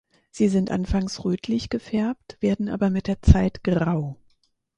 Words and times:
Sie 0.31 0.47
sind 0.49 0.71
anfangs 0.71 1.23
rötlich 1.25 1.69
gefärbt, 1.69 2.35
werden 2.39 2.69
aber 2.69 2.89
mit 2.89 3.05
der 3.05 3.21
Zeit 3.21 3.63
grau. 3.63 4.17